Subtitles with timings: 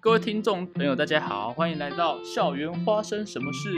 [0.00, 3.68] 各位听众朋友，大家好，欢迎来到《校园发生什么事》。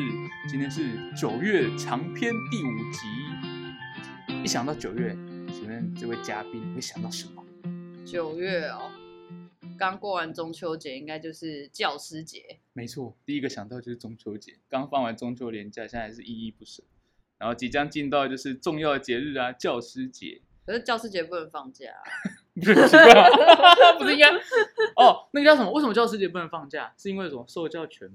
[0.51, 0.83] 今天是
[1.19, 4.43] 九月长篇第五集。
[4.45, 5.17] 一想到九月，
[5.49, 7.43] 请问这位嘉宾会想到什么？
[8.05, 8.91] 九月哦，
[9.79, 12.59] 刚过完中秋节，应该就是教师节。
[12.75, 14.59] 没错，第一个想到就是中秋节。
[14.69, 16.83] 刚放完中秋连假，现在还是依依不舍。
[17.39, 20.43] 然后即将进到就是重要的节日啊，教师节。
[20.67, 22.05] 可是教师节不能放假、啊，
[22.55, 24.31] 不是奇怪吗不是应该？
[24.97, 25.71] 哦，那个叫什么？
[25.73, 26.93] 为什么教师节不能放假？
[26.97, 27.45] 是因为什么？
[27.49, 28.11] 受教权？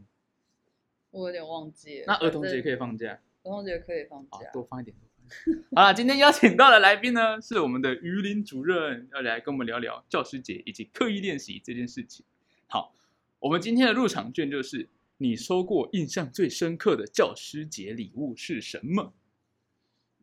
[1.12, 2.06] 我有点忘记了。
[2.08, 3.12] 那儿童节可以，放假？
[3.44, 4.52] 儿童节可以放假，。
[4.52, 4.96] 多放一点。
[4.96, 12.24] 多放一点好了，今天邀请到的来宾呢，是我们的于林主任，要来跟我们聊聊教师节以及刻意练习这件事情。
[12.68, 12.94] 好，
[13.40, 19.14] 我们今天的入场券就是你收过印象最深刻的教师节礼物是什么？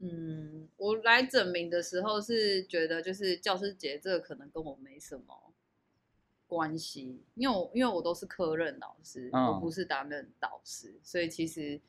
[0.05, 5.53] 嗯，我来整名的时候是觉得，就是教师节这个可能跟我没什么
[6.49, 11.81] 关系，因为我因为我都是科任老师，嗯我不是担任导师，所以其实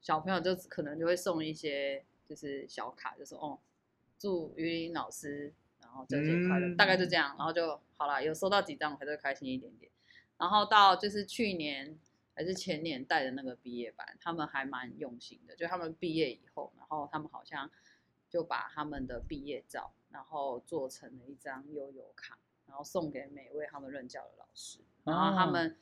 [0.00, 3.60] 小朋友就可能就会送一些就是小卡，就说哦，
[4.18, 9.92] 祝于林老师，然后教师节快乐，嗯大概就这样，然后就好了，有收到几张我还是会开心一点点。
[10.36, 11.96] 然后到就是去年
[12.34, 17.70] 还是前年带的那个毕业班，他们还蛮用心的，就他们毕业以后，然后他们好像
[18.28, 25.76] 就把他们的毕业照，然后做成了一张悠游卡，然后送给每位他们任教的老师，然后他们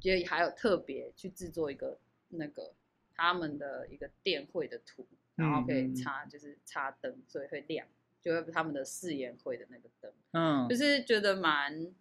[0.00, 2.72] 也还有特别去制作一个那个
[3.14, 7.86] 他们的一个电绘的图，然后可以插就是插灯，所以会亮，
[8.22, 10.10] 就是他们的誓言会的那个灯。
[10.32, 10.66] 嗯。
[10.68, 11.92] 就，是觉得蛮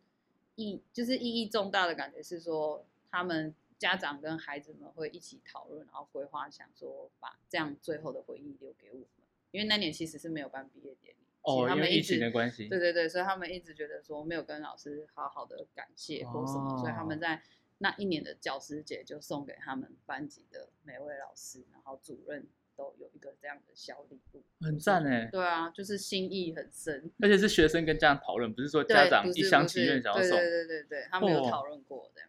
[0.55, 9.08] 意，就是意义重大的感觉是说，他们家长跟孩子们会一起讨论，然后规划，想说把这样最后的回忆留给我们。
[9.52, 17.42] 因为那年其实是没有办毕业典礼，哦，他们一因为疫情直的关系，对对对，所以他们一直觉得说没有跟老师好好的感谢或什么，所以他们哦在
[17.80, 25.30] 那一年的教师节就送给他们班级的每位老师，然后主任都有一个这样的小礼物，很赞哎。
[25.32, 27.10] 对啊，就是心意很深。
[27.22, 32.29] 而且是学生跟家长讨论，不是说家长一厢情愿想要送对对对对，他们有哦讨论过这样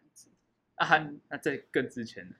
[0.81, 0.85] 啊。
[0.85, 2.35] 还那在更之前呢，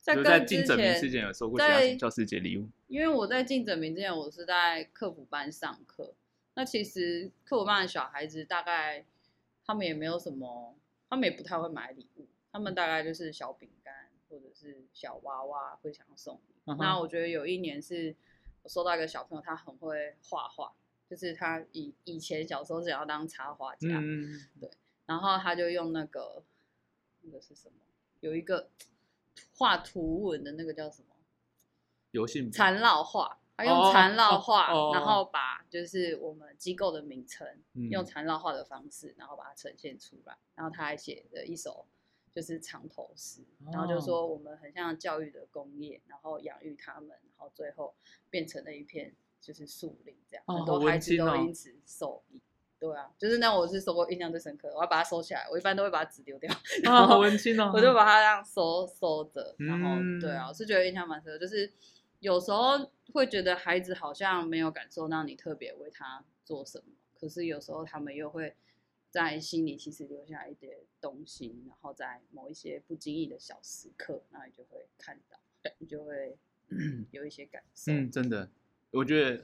[0.00, 1.58] 在更之进整名之前，有收过
[1.98, 2.68] 教师节礼物？
[2.88, 6.14] 因为我在进整名之前，我是在客服班上课。
[6.54, 9.04] 那其实客服班的小孩子大概
[9.66, 10.76] 他们也没有什么，
[11.08, 18.14] 他们也不太会买礼物，他们大概就是小饼干或者是小娃娃会想要送那我觉得有一年是
[18.62, 20.72] 我收到一个小朋友，他很会画画，
[21.10, 24.70] 就是他以以前小时候是想要当插画家，嗯，对
[25.06, 26.42] 然后他就用那个
[27.22, 27.74] 那个是什么？
[28.24, 28.70] 有一个
[29.54, 31.14] 画图文的那个叫什么？
[32.12, 40.34] 游戏缠绕画，他哦用缠绕画，哦哦然后把就是我们机构的名称、嗯用缠绕画的方式，然后把它呈现出来。
[40.54, 41.84] 然后他还写了一首
[42.32, 47.94] 就是长头诗，然后就哦说我们很像教育的工业，然后养育他们，然后最后
[48.30, 52.40] 变成了一片就是树林这样，哦很多孩子都因此受益。
[52.84, 55.46] 对啊，就是那我是收过印象最深刻的，我要把它收起来。
[55.50, 56.52] 我一般都会把纸丢掉，
[56.82, 57.72] 然啊， 好后文青哦。
[57.74, 61.72] 我就把它这样收收着，然后、嗯对啊，我是觉得印象蛮深刻，就是
[62.20, 68.54] 有时候会觉得孩子好像没有感受到你特别为他做什么，可是有时候他们又会
[69.10, 75.38] 在心里其实留下一点东西，然后在某一些不经意的小时刻，那你就会看到，
[75.78, 76.36] 你就会
[77.12, 77.92] 有一些感受。
[77.92, 78.50] 嗯，真的，
[78.90, 79.42] 我觉得，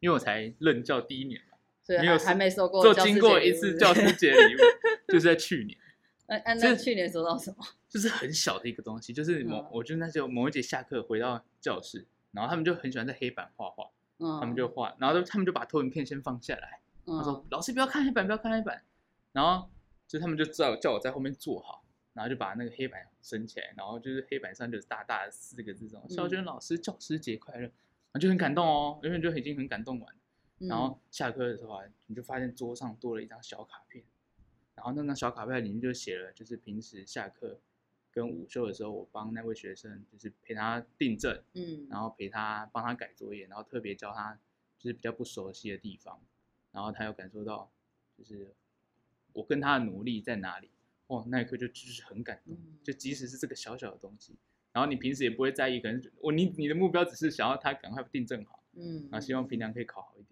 [0.00, 1.51] 因为我才任教第一年嘛，
[1.82, 4.58] 所以没有还还没收过就经过一次教师节礼物，
[5.08, 5.76] 就是在去年，
[6.28, 7.64] 那那去年收到什么？
[7.88, 17.44] 就是很小的一个东西，就是某嗯，我就那时候某一节下课回到教室，然后他们就很喜欢在黑板画画，嗯，他们就画，然后就他们就把投影片先放下来，他说嗯。
[17.50, 18.82] 老师不要看黑板，不要看黑板，
[19.32, 19.68] 然后
[20.06, 26.10] 就他们就知道叫我在后面坐好，然后就把那个黑板升起来，然后就是黑板上就是大大的四个字这种“嗯。
[26.10, 27.62] 肖娟老师教师节快乐”，
[28.12, 30.18] 然后就很感动哦，因为就已经很感动完了。
[30.62, 34.04] 嗯然后下课的时候啊，你就发现桌上多了一张小卡片，
[34.76, 37.58] 然后那张小卡片里面就写了，就是平时下课
[38.12, 44.38] 跟午休的时候，我帮那位学生就是陪他订正，嗯，然后陪他帮他改作业，然后特别教他
[44.78, 46.20] 就是比较不熟悉的地方，
[46.70, 47.68] 然后他有感受到
[48.16, 48.54] 就是
[49.32, 50.70] 我跟他的努力在哪里，
[51.08, 54.36] 哇，那一刻就就是很感动，嗯就即使是这个小小的东西，
[54.72, 58.60] 然后你平时也不会在意，可能我你你的目标只是想要他赶快订正好。
[58.74, 60.31] 嗯，然后，希望平常可以考好一点。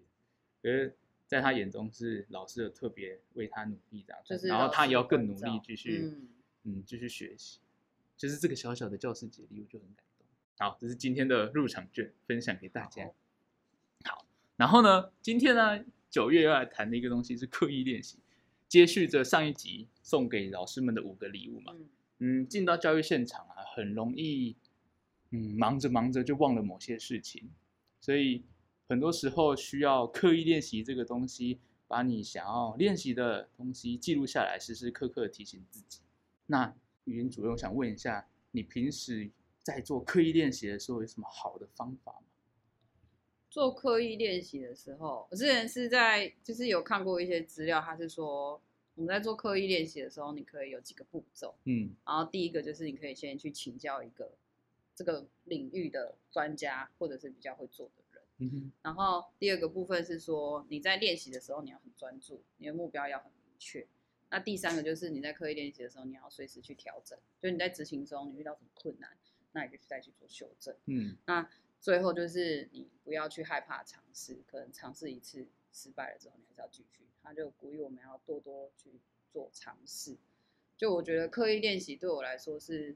[0.61, 0.95] 可是
[1.27, 6.27] 在他眼中是老师有特别为他努力这样，就是然后他也要更努力继续，嗯
[6.63, 7.59] 嗯，继续学习。
[8.17, 10.27] 就是这个小小的教师节礼物就很感动。
[10.59, 13.09] 好，这是今天的入场券，分享给大家。
[14.03, 14.25] 好，
[14.57, 18.19] 然后呢，今天呢，九月要来谈的一个东西是刻意练习。
[18.67, 21.73] 接续着上一集送给老师们的五个礼物嘛。
[21.75, 21.89] 嗯
[22.23, 24.55] 嗯，进到教育现场啊，很容易，
[25.31, 27.49] 嗯，忙着忙着就忘了某些事情，
[27.99, 28.43] 所以
[28.91, 31.57] 很多时候需要刻意练习这个东西，
[31.87, 36.01] 把你想要练习的东西记录下来，时时刻刻提醒自己。
[36.47, 39.31] 那语音主任，我想问一下，你平时
[39.63, 42.27] 在做刻意练习的时候有什么好的方法吗？
[43.49, 48.61] 做刻意练习的时候，我之前是在就是有看过一些资料，他是说
[48.95, 51.55] 我们在做刻意练习的时候，你可以有几个步骤。
[51.63, 54.33] 嗯然后第一个就是你可以先去请教一个
[54.93, 58.00] 这个领域的专家，或者是比较会做的人。
[58.81, 63.85] 然后第二个部分是说你在练习的时候你要很专注，你的目标要很明确。
[64.29, 69.09] 那第三个就是你在刻意练习的时候，你要随时去调整，就你在执行中你遇到什么困难，
[69.51, 70.75] 那你就再去做修正。
[70.85, 71.49] 嗯那
[71.79, 77.03] 最后就是你不要去害怕尝试，可能尝试一次失败了之后，你还是要继续。
[77.23, 78.99] 他就鼓励我们要多多去
[79.31, 80.17] 做尝试。
[80.77, 82.95] 就我觉得刻意练习对我来说是，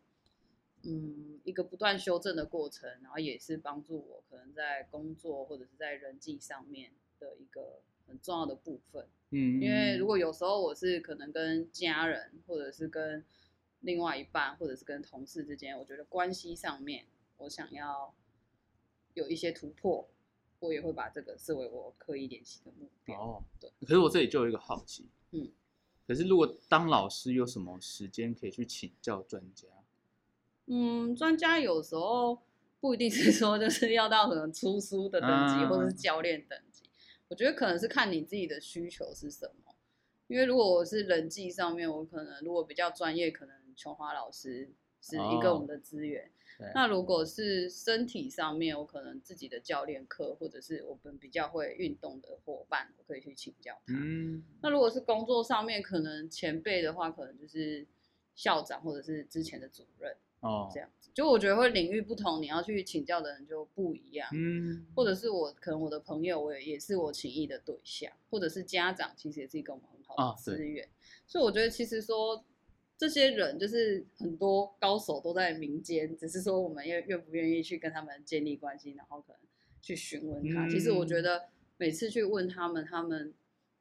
[0.83, 9.07] 嗯，一个不断修正的过程，然后也是帮助我可能在工作或者是在人际上面的一个很重要的部分。
[9.31, 13.25] 嗯，因为如果有时候我是可能跟家人，或者是跟
[13.80, 17.07] 另外一半，或者是跟同事之间，我觉得关系上面，
[17.38, 18.13] 我想要
[19.16, 20.07] 有一些突破，
[20.60, 23.19] 我也会把这个视为我刻意练习的目标。
[23.19, 23.72] 哦，对。
[23.81, 25.51] 可是我这里就有一个好奇，嗯，
[26.07, 29.68] 可是如果当老师有什么时间可以去请教专家？
[30.68, 32.42] 嗯，专家有时候
[32.80, 36.84] 不一定是说就是要到什么出书的等级，嗯或者是教练等级。
[37.28, 39.74] 我觉得可能是看你自己的需求是什么。
[40.28, 46.32] 因为如果我是人际上面，我可能如果比较专业，可能琼华老师是一个哦我们的资源。
[46.58, 53.94] 对那如果是身体上面，我可能自己的教练课，或者是我们比较会运动的伙伴，我可以去请教他。
[53.94, 57.86] 嗯，那如果是工作上面，可能前辈的话，可能就是
[58.36, 60.16] 校长或者是之前的主任
[60.46, 61.10] 哦这，样子。
[61.14, 64.30] 就我觉得会领域不同，你要去请教的人就不一样。
[64.34, 70.88] 嗯，或者是我可能我的朋友，我也也是我请益的对象，或者是家长，其实也是一个我们很好的资源。
[71.26, 72.44] 所以我觉得其实说
[72.98, 79.42] 这些人就是很多高手都在民间，只是说我们愿愿不愿意去跟他们建立关系，然后可能
[79.82, 80.68] 去询问他。
[80.70, 83.34] 其实我觉嗯得每次去问他们，他们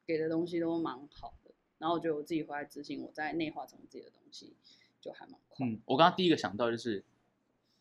[0.05, 1.51] 给的东西都蛮好的。
[1.77, 4.55] 然后我觉得我自己回来执行，我在内化成自己的东西，
[5.05, 5.67] 就还蛮快。
[5.67, 7.03] 嗯，我刚刚第一个想到就是，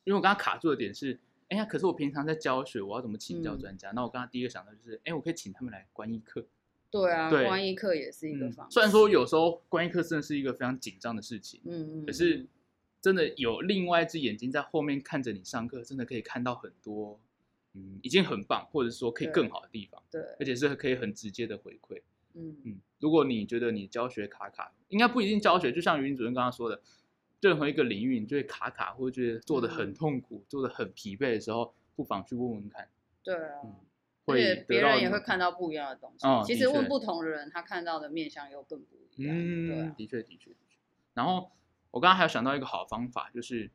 [0.04, 1.18] 因为我刚刚卡住的点是，
[1.48, 3.90] 哎呀，可是我平常在教学，我要怎么请教嗯专家？
[3.92, 6.44] 那我刚刚第一个想到就是，哎，我可以请他们来观一课。
[6.90, 8.74] 对啊，对观一课也是一个嗯方式。
[8.74, 12.46] 虽然说有时候观一课真的是一个非常紧张的事情，嗯，嗯嗯，可是
[13.00, 17.18] 真的有另外一只眼睛在后面看着你上课，真的可以看到很多，
[17.72, 22.00] 嗯，已经很棒，或者是说可以更好的地方，对，而且是可以很直接的回馈。
[22.34, 26.80] 嗯嗯，如果你觉得你教学卡卡，应该不一定教学，就像云主任刚刚说的，
[27.48, 32.88] 任何一个领域你就会卡卡，或者觉得做的很嗯痛苦，做的很疲惫的时候，不妨去问问看，
[33.22, 33.60] 对啊。
[33.62, 33.74] 嗯，
[34.24, 36.26] 而会且别人也会看到不一样的东西。
[36.26, 39.36] 哦其实问不同的人，他看到的面相又更不一样。
[39.36, 40.78] 对嗯，啊，的确的确的确。
[41.12, 41.50] 然后
[41.90, 43.70] 我刚刚还有想到一个好方法，就是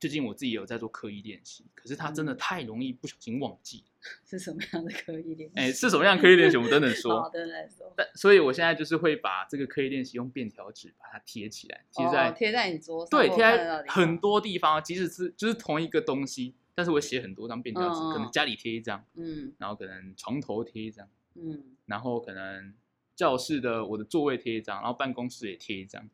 [0.00, 3.84] 最近我自己有在做刻意练习，可是它真的嗯太容易不小心忘记。
[4.24, 5.54] 是什么样的刻意练习？
[5.56, 7.30] 哎，是什么样刻意练习，我们等等好说。
[7.30, 14.16] 的来说，但所以我现在就是会把这个刻意练习用便条纸把它贴起来，贴在哦贴在你桌上，对，贴在很。
[14.18, 22.72] 多地方，即使是就是同一个东西，但是我写很多张便条纸，可能家里贴一张，嗯然后可能床头贴一张，嗯，然后可能
[23.14, 26.08] 教室的我的座位贴一张，然后办公室也贴一张，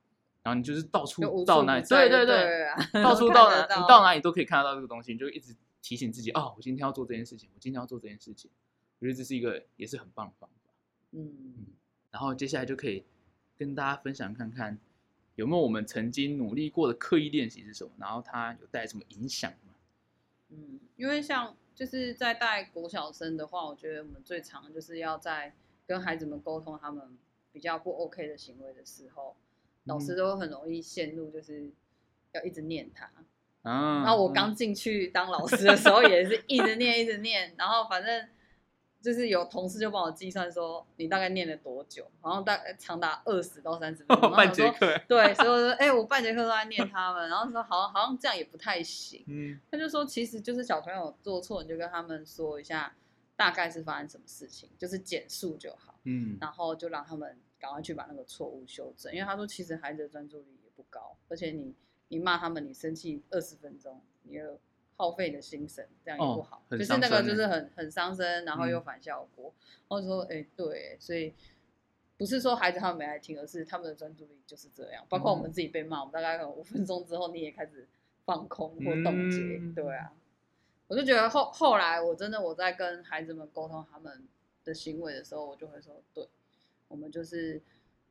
[0.46, 8.48] 然后你就是到就处到哪里，对对对，对啊，到处到哪你到哪里都可以看得到这个东西，你就一直提醒自己，哦，我今天要做这件事情，我今天要做这件事情，
[9.00, 10.70] 我觉得这是一个也是很棒的方法。
[11.10, 11.66] 嗯，
[12.12, 13.04] 然后接下来就可以
[13.56, 14.78] 跟大家分享看看，
[15.34, 19.74] 有没有我们曾经努力过的刻意练习是什么，然后它有带来什么影响吗？
[20.50, 25.56] 嗯，因为像就是在带国小生的话，我觉得我们最常就是要在
[25.88, 27.18] 跟孩子们沟通他们
[27.50, 29.34] 比较不 OK 的行为的时候，
[29.86, 31.68] 老师嗯都很容易陷入就是
[32.32, 33.10] 要一直念他。
[33.62, 38.28] 啊，然后我刚进去当老师的时候，也是一直念一直念，然后反正
[39.02, 52.94] 就是有同事就帮我计算说你大概念了多久，好像大概长达二十到三十分钟， 然后半节课，对，所以我说哎、我半节课都在念他们，然后说好像好像这样也不太行，嗯他就说其实就是小朋友做错，你就跟他们说一下
[53.34, 55.94] 大概是发生什么事情，就是简述就好。
[56.04, 57.36] 嗯然后就让他们
[57.66, 61.74] 赶快去把那个错误修正，因为他说其实孩子的专注力也不高，而且你
[62.08, 64.56] 你骂他们，你生气二十分钟，你又
[64.96, 69.52] 耗费你的心神，这样也不好，哦就是那个就是很很伤身，然后又嗯反效果。
[69.80, 71.34] 然后就说哎、对，所以
[72.16, 75.04] 不是说孩子他们没爱听，而是他们的专注力就是这样。
[75.08, 77.84] 包括我们自己被骂，我们大概可能五分钟之后，你也开始
[78.24, 80.12] 放空或冻结，嗯对啊。
[80.86, 84.24] 我就觉得后后来我真的我在跟孩子们沟通他们
[84.64, 86.28] 的行为的时候，我就会说，对，
[86.88, 87.60] 我们就是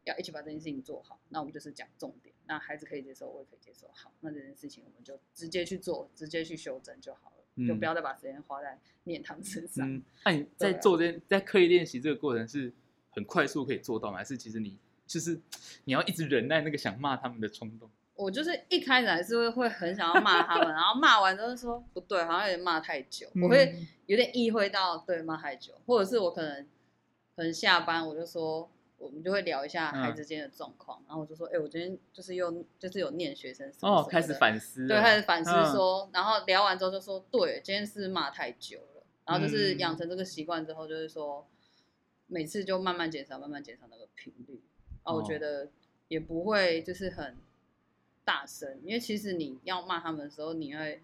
[0.03, 1.19] 要一起把这件事情做好。
[1.29, 3.87] 那我们就是讲重点，那孩子可以接受，我也可以接受。
[3.93, 9.89] 好，那这件事情我们就直接去做，直接去修正就好了，就嗯不要再把时间花在念他们身上。
[9.89, 12.73] 嗯， 那你在做这件在刻意练习这个过程是
[13.09, 14.17] 很快速可以做到吗？
[14.17, 14.77] 还是其实你
[15.07, 15.39] 就是
[15.85, 17.89] 你要一直忍耐那个想骂他们的冲动？
[18.15, 26.65] 我就是一开始还是会会很想要骂他们，然后骂完之后说不对，好像有点骂太久，我会嗯有点意会到对骂太久，或者是我可能
[27.35, 30.01] 可能下班我就说，我们就会聊一下嗯。
[30.01, 35.71] 孩子间的状况，然后我就说，哎、我今天就是又就是有念学生什么哦，开始反思，对，开始反思嗯。
[35.71, 39.79] 说，然后聊完之后就说，对，今天是骂太久了，然后就是嗯。
[39.79, 41.45] 养成这个习惯之后，就是说
[42.27, 44.61] 每次就慢慢减少，慢慢减少那个频率，
[45.03, 45.39] 啊，我觉哦。
[45.39, 45.69] 得
[46.07, 47.35] 也不会就是很
[48.23, 51.01] 大声，因为其实你要骂他们的时候，你会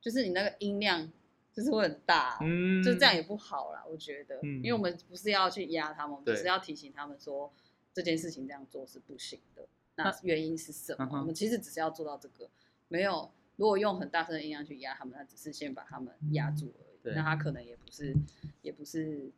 [0.00, 1.10] 就是你那个音量
[1.58, 7.52] 就是会很大，嗯，就这样也不好啦，我觉得，嗯因为我们不是要去压他们，我们只是要提醒他们说
[7.92, 11.18] 这件事情这样做是不行的，那那原因是什么？
[11.18, 12.48] 我们其实只是要做到这个，
[12.86, 18.14] 没有如果用很大声的音量去压他们，那只是先把他们压住而已，对那他可能也不是
[18.62, 19.28] 也不是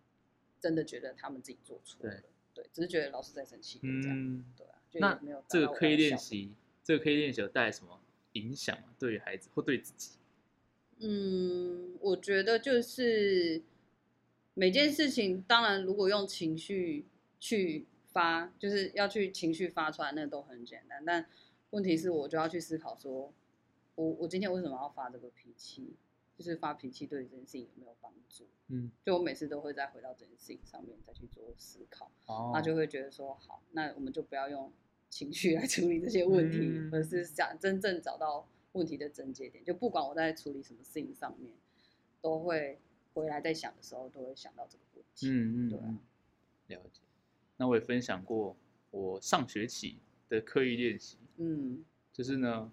[0.60, 2.22] 真的觉得他们自己做错了，
[2.52, 7.98] 对，只是觉得老师在生气，这样，嗯，对啊，就那也没有达这个刻意到我要的效果练习，这个刻意练习有带来什么
[8.32, 8.88] 影响吗？
[8.98, 10.10] 对于孩子或对自己？
[11.00, 13.62] 嗯，我觉得就是
[14.54, 17.06] 每件事情，当然如果用情绪
[17.38, 21.04] 去发，就是要去情绪发出来，那都很简单。
[21.04, 21.26] 但
[21.70, 23.32] 问题是，我就要去思考说，
[23.94, 25.96] 我我今天为什么要发这个脾气？
[26.36, 28.46] 就是发脾气对这件事情有没有帮助？
[28.68, 34.72] 嗯，就我每次都会再回到这件事情上面再去做思考，哦那就会觉得说，好，那我们就不要用
[35.10, 39.64] 情绪来处理这些问题，嗯而是想真正找到问题的症结点。
[39.64, 41.52] 就不管我在处理什么事情上面，
[42.20, 42.78] 都会
[43.14, 45.28] 回来在想的时候，都会想到这个问题。
[45.28, 45.98] 嗯嗯嗯，
[46.68, 47.00] 了解。
[47.56, 48.56] 那我也分享过
[48.90, 49.98] 我上学期
[50.28, 52.70] 的刻意练习，嗯就是呢，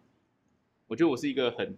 [0.88, 1.78] 我觉得我是一个很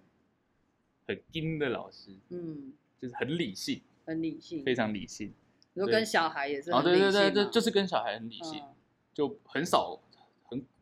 [1.07, 5.33] 很硬的老师，嗯，就是很理性，很理性，非常理性。
[5.73, 8.75] 你说跟小孩也是哦，很理性对对对对，吗就是跟小孩很理性，嗯
[9.13, 10.08] 就很少很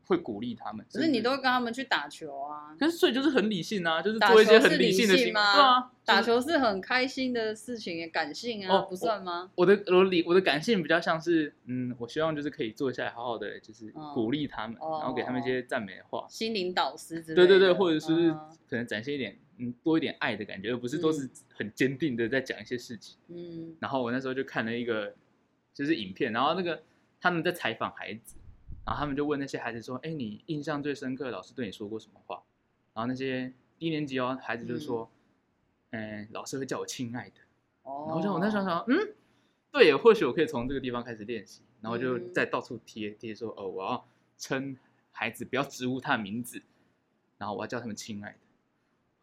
[0.07, 0.85] 会鼓励他们。
[0.91, 9.51] 可是你都会跟他们去打球啊，可是所以就是很理性啊，就是打做一些球是理很性的行为，对啊，打球是很开心的事情耶，感性啊，哦不算吗？
[9.55, 23.17] 我的我的理我的感性比较像是，嗯，我希望就是可以坐下来好好的，就是嗯鼓励他们，哦然后给他们一些赞美的话，心灵导师之类的，对对对，或者是嗯可能展现一点嗯多一点爱的感觉，而不是都是很坚定的在讲一些事情。
[23.27, 25.13] 嗯然后我那时候就看了一个
[25.73, 26.81] 就是影片，然后那个
[27.19, 28.36] 他们在采访孩子，
[28.87, 32.41] 然后他们就问那些孩子说：“哎，你印象最深刻的老师对你说过什么话？”
[32.95, 35.11] 然后那些低年级哦孩子就说
[35.91, 37.35] ：“嗯，老师会叫我亲爱的。”
[37.83, 38.95] 哦，然后就我那时候想，嗯，
[39.73, 44.77] 对耶，或许我可以从这个地方开始练习，然后就嗯再到处贴贴说，哦，我要称
[45.11, 46.63] 孩子，不要直呼他的名字，
[47.37, 48.37] 然后我要叫他们亲爱的。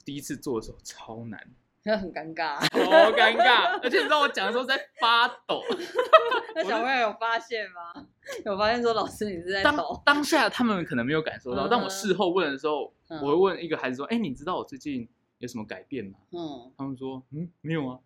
[0.05, 1.43] 第一次做的时候超难，
[1.85, 2.57] 那 很尴尬。
[2.61, 5.63] 好尴尬，而且你知道我讲的时候在发抖。
[6.55, 8.07] 那小朋友有发现吗？
[8.45, 9.77] 有发现说老师你是在当？
[10.05, 16.19] 当下他们可能没有感受到，嗯但我事后问的时候，嗯我会问一个孩子说，哎，你知道我最近有什么改变吗？
[16.33, 17.99] 嗯，他们说，嗯，没有啊。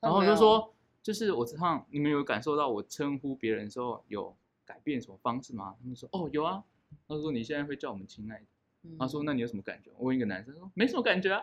[0.00, 5.74] 然后我就说，就是我这趟你们有感受到我称呼别人的时候有改变什么方式吗？
[5.80, 6.62] 他们说，哦，有啊。
[7.08, 8.42] 他说你现在会叫我们亲爱的。
[8.84, 9.90] 嗯他说那你有什么感觉？
[9.98, 11.42] 我问一个男生说没什么感觉啊。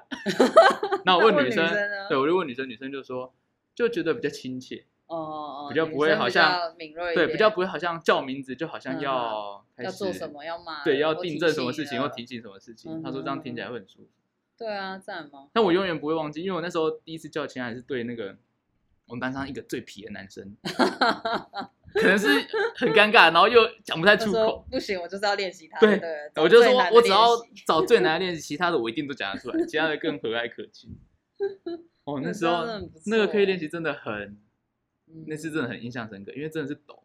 [1.03, 1.67] 那我问女生，
[2.07, 3.33] 对我就问女生，女生就说
[3.75, 12.91] 就觉得比较亲切，哦哦，哦比较不会好像敏锐对，比较不会好像叫名字就好像嗯要要做什，么要骂，对，要订正什么事情要提醒什么事情。
[12.91, 14.09] 嗯他说这样听起来会很舒服。
[14.57, 15.47] 对啊，赞吗？
[15.53, 18.35] 但我永远不会忘记，因为我那时候第一次叫亲爱是对那个
[19.07, 20.55] 我们班上一个最皮的男生，
[21.93, 22.27] 可能是
[22.75, 24.65] 很尴尬，然后又讲不太出口。
[24.71, 25.79] 不行，我就是要练习他。
[25.79, 27.27] 对对，我就说我只要
[27.65, 30.95] 找最难的练习， 其他的我一定都讲得出来，其他的更和蔼可亲。
[32.05, 32.63] 哦，那时候
[33.07, 34.37] 那个错刻意练习真的很，嗯
[35.27, 37.03] 那次真的很印象深刻，因为真的是抖。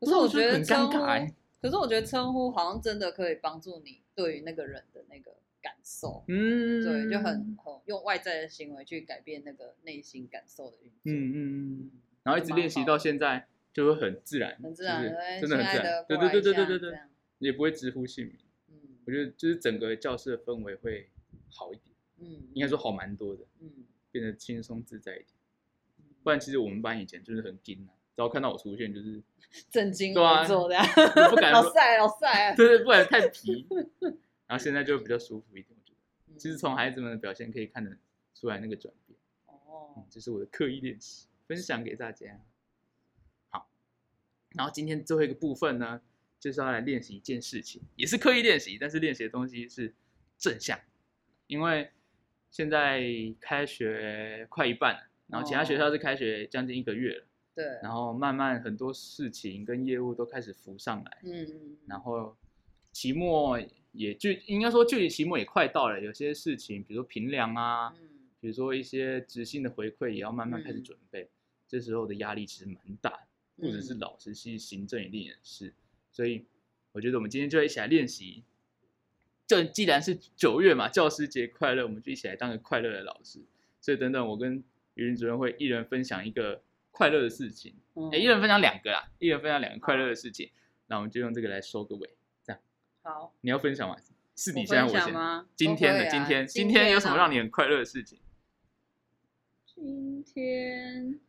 [0.00, 10.98] 可是我觉得称呼尬欸，可是我觉得称呼好像真的可以帮助你对于那个人的那个感受，嗯，对，就很很用外在的行为去改变那个内心感受的运作。
[11.04, 11.90] 嗯嗯嗯，
[12.24, 16.98] 然后一直练习到现在就会很自然，很自然，就是对真的很自然对对对对对对对，
[17.38, 18.36] 也不会直呼姓名。
[18.70, 21.08] 嗯我觉得就是整个教室的氛围会
[21.48, 23.70] 好一点，嗯，应该说好蛮多的，嗯，
[24.10, 25.28] 变得轻松自在一点。
[26.22, 29.22] 嗯不然其实我们班以前就是很紧啊，只要看到我出现，就是
[29.70, 32.54] 震惊对啊不敢 说老晒老晒。
[32.56, 33.66] 对对，不敢太皮。
[34.46, 35.98] 然后现在就比较舒服一点，我觉得。
[36.28, 37.96] 嗯其实从孩子们的表现可以看得
[38.34, 39.16] 出来那个转变。
[39.48, 42.40] 嗯哦，，这是我的刻意练习，分享给大家。
[43.50, 43.68] 好，
[44.50, 46.00] 然后今天最后一个部分呢，
[46.40, 49.94] 就是要来练习一件事情，也是刻意练习，但是练习的东西是
[50.38, 50.78] 正向，
[51.46, 51.90] 因为
[52.50, 53.02] 现在
[53.40, 55.00] 开学快一半了，
[55.32, 57.24] 然后其他学校是开学将近一个月了，
[57.54, 62.36] 对，然后慢慢很多事情跟业务都开始浮上来，嗯嗯，然后
[62.92, 63.58] 期末
[63.92, 68.08] 也就应该说距离期末也快到了，有些事情比如说评量啊，嗯
[68.40, 71.30] 比如说一些执行的回馈，也要慢慢开始嗯准备。
[71.66, 75.72] 这时候的压力其实蛮大的，不只是嗯老师，其实行政一定也是。
[76.10, 76.44] 所以
[76.92, 78.42] 我觉得我们今天就一起来练习。
[79.46, 83.40] 这既然是九月嘛，教师节快乐，我们就一起来当个快乐的老师。
[83.80, 84.62] 所以等等，我跟
[84.94, 90.50] 语文主任会一人分享一个快乐的事情，嗯哎、一人分享两个啦，一人分享两个快乐的事情。
[90.86, 92.10] 那我们就用这个来收个尾。
[92.44, 92.60] 这样
[93.02, 93.96] 好，你要分享吗？
[94.36, 95.12] 是你我先，我先？
[95.12, 95.46] 吗？
[95.56, 98.18] 今天的今天，今今天有什么啊让你很快乐的事情？
[99.64, 101.20] 今天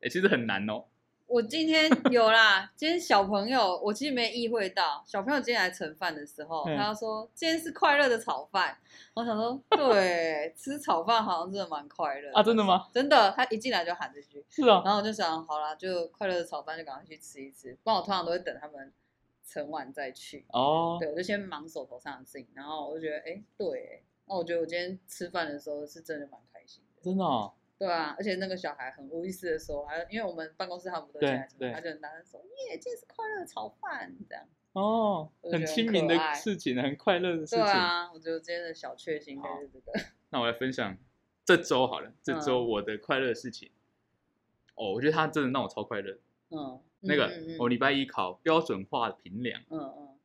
[0.00, 0.86] 哎、其实很难哦。
[1.26, 8.78] 我今天有啦，今天小朋友我其实没意会到，小朋友今天来盛饭的时候，嗯他就说今天是快乐的炒饭。
[9.14, 12.88] 我想说，对，吃炒饭好像真的蛮快乐啊真的吗？
[12.92, 18.92] 真的，他一进来就喊这句，是啊，然后我就想，好啦，就快乐的炒饭就赶快去吃一吃，不然我通常都会等他们
[19.44, 20.44] 盛完再去。
[20.50, 27.02] 哦，对，我就先忙手头上的事情，然后我就觉得，哎，对，那我觉得我今天吃饭的时候是真的蛮开心的。
[27.02, 34.46] 真的哦，对啊，而且那个小孩很无意识的说，还因为我们办公室他们都对进来他就很大声说，耶，今天是快乐的炒饭，这样。
[34.72, 37.58] 哦，很亲民的事情，很快乐的事情。
[37.58, 40.00] 对啊，我觉得今天的小确幸好就是这个。
[40.30, 40.96] 那我来分享
[41.44, 43.70] 这周好了，这周嗯我的快乐事情。
[44.74, 46.18] 哦，我觉得他真的让我超快乐。
[46.50, 50.18] 嗯，那个我礼拜一考标准化的评量，嗯嗯，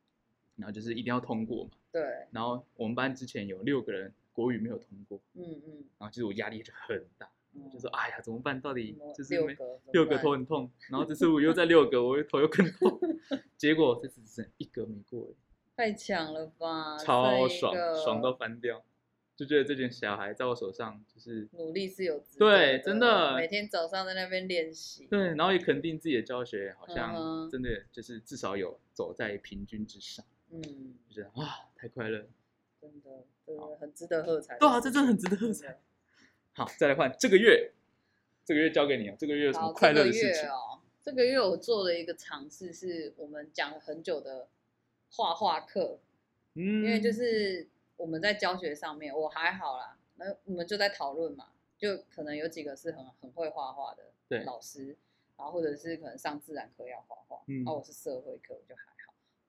[0.56, 1.70] 然后就是一定要通过嘛。
[1.90, 7.41] 对，然后我们班之前有六个人国语没有通过，嗯嗯然后其实我压力就很大，嗯，
[7.72, 8.60] 就说哎呀怎么办？
[8.60, 12.98] 到底就是没六个六个头很痛， 然后这次我又在六个，我头又更痛。
[13.56, 15.34] 结果这次只剩一个没过。
[15.76, 18.84] 太强了吧，超爽，爽到翻掉，
[19.34, 25.06] 就觉得这群小孩在我手上就是努力是有值对真的每天早上在那边练习。
[25.06, 30.62] 对，然后也肯定自己的教学，好嗯像真的就是至少有走在平均之上，嗯，
[31.08, 32.26] 就觉得啊太快乐。
[32.80, 34.58] 真的，真的很值得喝彩。
[34.58, 35.80] 对啊这真的很值得喝彩
[36.54, 37.72] 好，再来换这个月，
[38.44, 40.48] 这个月交给你啊，这个月有什么好，快乐的事情？
[40.48, 44.48] 哦，这个月我做了一个尝试，是我们讲了很久的
[45.10, 45.98] 画画课，
[46.54, 54.44] 嗯，因为就是我们在教学上面，我还好啦，那我们就在讨论嘛，就可能有几个是很很会画画的对。
[54.44, 54.96] 老师，
[55.36, 57.64] 然后或者是可能上自然课要画画，嗯。
[57.64, 58.82] 然后我是社会课，我就还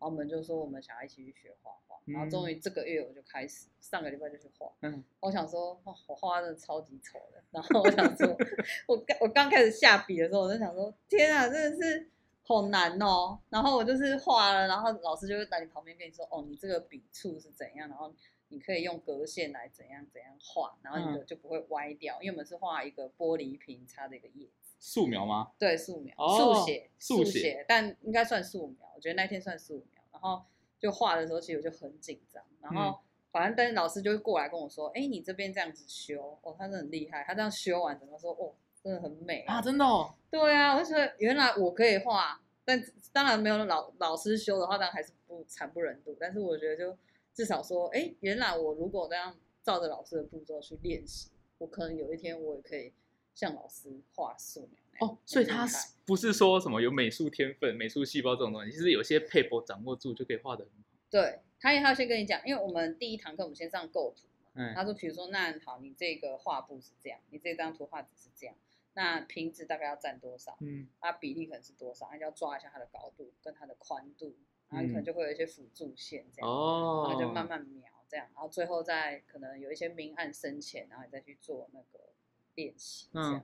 [0.03, 7.41] 后我们就说我们想要一起去学画画，然后终于这个月我就开始，上个礼拜就去画，嗯我想说，哇，我画真的超级丑的。
[7.51, 8.35] 然后我想说，
[8.87, 12.09] 我刚我刚开始下笔的时候，我就想说，天啊，真的是
[12.41, 13.39] 好难哦。
[13.49, 18.11] 然后我就是画了，然后老师就会在你旁边跟你说，哦，你这个笔触是怎样，然后
[18.49, 22.19] 你可以用格线来怎样怎样画，然后你的就不会歪掉。
[22.21, 25.51] 因为我们是画一个玻璃瓶插的一个叶子，素描吗？
[25.57, 28.91] 对，素描、哦速写、速写写但应该算素描。
[28.93, 30.03] 我觉得那天算素描。
[30.11, 30.43] 然后
[30.77, 32.99] 就画的时候，其实我就很紧张，然后。
[32.99, 37.23] 嗯反正，但是老师就会过来跟我说：“哎，你这边这样子修，哦，他真的很厉害。
[37.23, 42.79] 他这样修完，整个说，哦，真的很美啊，真的哦，对啊，我就觉得原来我可以画，但
[43.11, 46.15] 当然没有老老师修的话，当然还是不惨不忍睹。
[46.19, 46.95] 但是我觉得就
[47.33, 52.93] 至少说，哎，原来我如果这样照着老师的步骤去练习，我可能有一天我也可以
[53.33, 55.07] 像老师画素描。
[55.07, 60.89] 哦，所以他是不是说什么有美术天分、美术细胞这种东西，其实有些配博掌握住就可以画的很好。
[61.09, 64.51] 对，他也要先跟你讲，因为我们第一堂课我们先上构图嘛。
[64.55, 68.55] 嗯他说，比如说，那好，你这个画布是这样，你这张图画纸是这样，
[68.93, 70.55] 那瓶子大概要占多少？
[70.61, 72.07] 嗯它比例可能是多少？
[72.11, 74.35] 那就要抓一下它的高度跟它的宽度，
[74.69, 82.12] 然后你可能嗯就会有一些辅助线这样，哦，然后就慢慢描这样，然后最后再可能有一些明暗深浅，然后你再去做那个
[82.55, 83.07] 练习。
[83.13, 83.41] 嗯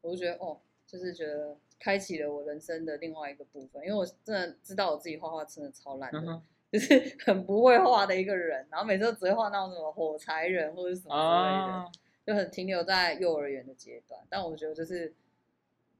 [0.00, 11.92] 我就觉得哦，就是觉得开启了我人生的另外一个部分，因为我真的知道我自己画画真的超烂的，嗯就是 很不会画的一个人，然后每次都只会画那种什么火柴人或者什么之类的，啊，
[12.26, 14.20] 就很停留在幼儿园的阶段。
[14.28, 15.14] 但我觉得就是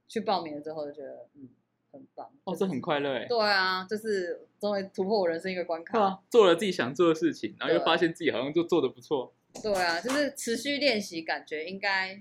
[0.07, 1.49] 去报名了之后，就觉得嗯
[1.91, 2.29] 很棒。
[2.43, 3.25] 哦，就是这很快乐哎。
[3.25, 5.99] 对啊，就是终于突破我人生一个关卡。
[5.99, 9.33] 啊，做了自己想做的事情，然后又发现自己好像就做的不错。
[9.63, 12.19] 对啊，就是持续练习，感觉应该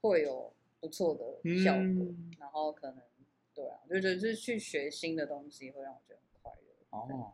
[0.00, 1.24] 会有不错的
[1.62, 1.82] 效果。
[1.82, 3.00] 嗯然后可能
[3.54, 6.86] 对啊，就觉得就是去学新的东西会让我觉得很快乐。
[6.90, 7.32] 哦，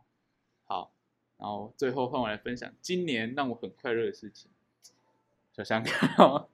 [0.65, 0.91] 好，
[1.37, 4.51] 然后最后换我来分享今年让我很快乐的事情。
[5.53, 6.49] 小香看哦，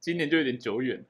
[0.00, 1.04] 今年就有点久远，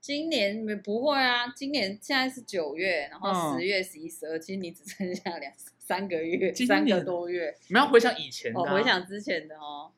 [0.00, 7.56] 今年没不会啊，今年现在是九月，然后嗯十月、十一、十二，其实你只剩下两三个月，三个多月。
[7.68, 9.92] 我们要回想以前的、回想之前的哦，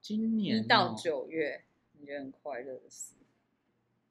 [0.00, 1.67] 今年一到哦九月，你
[2.08, 3.14] 觉很快乐的事？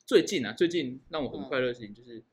[0.05, 1.43] 最近啊，最近让我很嗯。
[1.49, 2.23] 快乐的事情就是，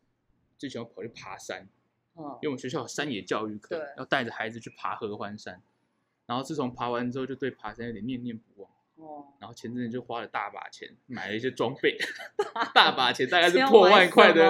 [0.59, 1.69] 之前我跑去爬山，
[2.17, 2.23] 嗯。
[2.43, 5.63] 因为我们学校有山野教育课，要带着孩子去爬合欢山。
[6.27, 8.71] 然后自从爬完之后，就对爬山有点念念不忘。
[8.97, 11.99] 哦，然后前阵子就花了大把钱买了一些装备，
[12.73, 14.45] 大把钱大概是破买万块的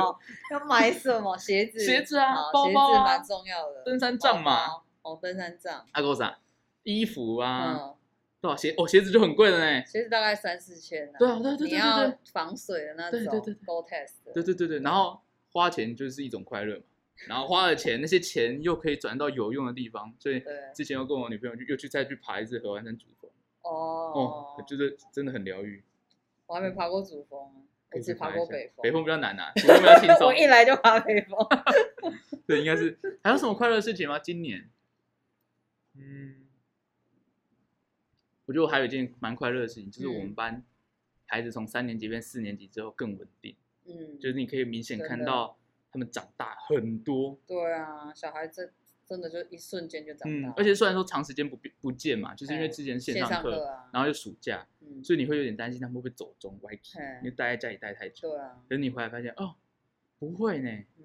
[0.50, 1.36] 要买什么？
[1.38, 1.80] 鞋子？
[1.80, 3.82] 鞋子啊包包蛮重要的。
[3.84, 4.66] 登山杖嘛。
[5.02, 6.38] 哦，登山杖，阿狗啥
[6.82, 7.96] 衣服啊，嗯，
[8.44, 9.82] 多少鞋哦鞋子就很贵了呢。
[9.86, 11.16] 鞋子大概三四千啊。
[11.18, 14.32] 对啊对对对对你要防水的那种对对对对 Go Test 的。
[14.34, 15.18] 对对对对，然后
[15.50, 16.82] 花钱就是一种快乐嘛。
[17.26, 23.30] 然后花了钱，那些钱又可以转到有用的地方，所以对之前又跟我女朋友去又去再去爬一次合欢山主峰，
[23.62, 23.72] 哦
[24.58, 25.82] 哦，就是真的很疗愈。
[26.46, 28.82] 我还没爬过主峰啊，我只爬过北峰。
[28.82, 30.34] 北峰比较难啊， 主峰比较轻松我。
[30.34, 31.38] 一来就爬北峰。
[32.46, 34.18] 对，应该是还有什么快乐的事情吗？
[34.18, 34.68] 今年，
[35.96, 36.43] 嗯，
[38.46, 40.64] 我觉得我还有一件蛮快乐的事情，就是我们嗯班
[41.26, 45.56] 孩子从三年级变四年级之后更稳定，嗯，就是你可以明显看到
[45.90, 47.38] 他们长大很多。
[47.46, 48.72] 对啊，小孩子
[49.06, 58.30] 真的就一瞬间就长大而且虽然说长时间不不见嘛，就是因为哎之前线线上课，然后又暑假，嗯，所以你会有点担心他们会不会走中歪题，哎因为待在家里待太久。
[58.30, 59.56] 对啊，等你回来发现，哦，
[60.18, 61.04] 不会呢，嗯，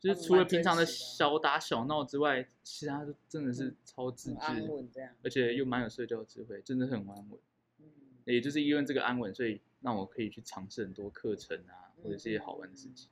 [0.00, 7.38] 就是除了平常的小打小闹之外，其他都真的是超自很安制，稳这样，而且又蛮有社交智慧，真的很安稳。
[7.80, 7.86] 嗯，
[8.24, 13.08] 也就是因为这个安稳，所以让我可以去尝试很多课程啊，或者是一些好玩的事情。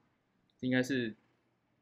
[0.60, 1.14] 应该是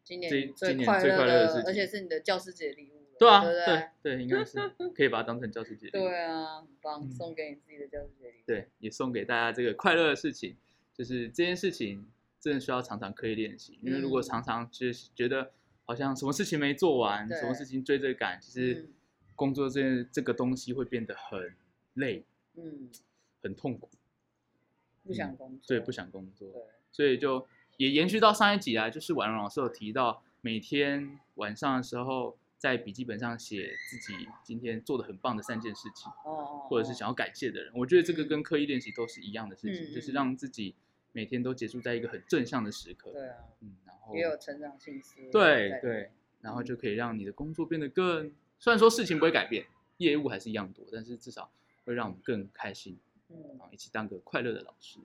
[0.03, 4.59] 今年今年最快乐的事情而且是你的教师节礼物，对啊，对对对，应该是
[4.97, 6.03] 可以把它当成教师节礼物。
[6.03, 10.57] 对啊，很棒，嗯送给你自己的教师节礼物，对，也送给大家这个快乐的事情，
[10.95, 12.07] 就是这件事情
[12.45, 14.23] 真的需要常常刻意练习，因为如果嗯。
[14.23, 15.51] 常常就是觉得
[15.87, 18.93] 好像什么事情没做完，什么事情追着赶，其实嗯。
[19.35, 21.57] 工作这件这个东西会变得很
[21.95, 22.23] 累、
[22.55, 22.91] 嗯，
[23.43, 23.89] 很痛苦，
[25.03, 26.53] 不想工作，所以不想工作。
[26.53, 27.47] 对，所以就
[27.79, 37.73] 也延续到上一集啊，就是婉容老师有提到，每天晚上的时候在笔记本上写自己今天做的很棒的三件事情，哦哦，或者是想要感谢的人。
[37.75, 38.29] 我觉得这个嗯。
[38.29, 40.15] 跟刻意练习都是一样的事情，嗯就是嗯。
[40.15, 40.77] 让自己
[41.15, 43.11] 每天都结束在一个很正向的时刻。
[43.13, 46.11] 对啊，嗯，然后也有成长性思维，对对，
[46.43, 49.65] 然后就可以让你的工作变得更，虽然说事情不会改变，
[49.99, 51.51] 业务还是一样多，但是至少
[51.85, 52.99] 会让我们更开心，
[53.31, 54.99] 嗯然，后一起当个快乐的老师。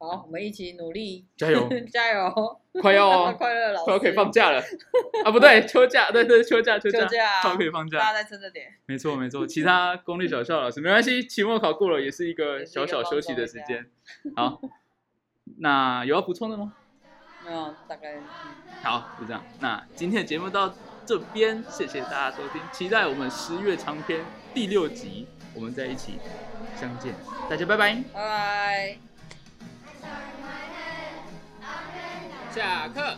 [0.00, 4.62] 好，我们一起努力，加油 加油，快要哦快乐老师， 快要可以放假了
[5.24, 5.30] 啊！
[5.32, 7.98] 不对，秋假，对对，秋假，秋假，休假，快可以放假。
[7.98, 13.90] 大家再撑着点，没错没错，其他公立小校老师没关系，期末考过了也是一个小小休息的时间。
[14.36, 14.60] 好，
[15.58, 16.72] 那有要补充的吗？
[17.44, 18.22] 没有，大概嗯
[18.82, 19.42] 好，就这样。
[19.60, 20.72] 那今天的节目到
[21.06, 26.18] 这边，谢谢大家收听，期待我们十月长篇第六集，我们再一起
[26.78, 27.14] 相见，
[27.48, 28.98] 大家拜拜，拜拜。
[32.50, 33.16] 下课。